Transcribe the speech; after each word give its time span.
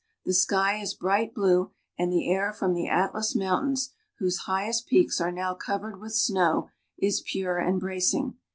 The 0.25 0.33
sky 0.33 0.77
is 0.81 0.95
bright 0.95 1.31
blue, 1.35 1.69
and 1.95 2.11
the 2.11 2.25
K^air 2.27 2.55
from 2.55 2.73
the 2.73 2.87
Atlas 2.87 3.35
Mountains, 3.35 3.91
whose 4.17 4.45
highest 4.49 4.87
peaks 4.87 5.21
are 5.21 5.31
(iJBow 5.31 5.59
covered 5.59 6.01
with 6.01 6.15
snow, 6.15 6.71
is 6.97 7.21
pure 7.21 7.59
and 7.59 7.79
bracing. 7.79 8.35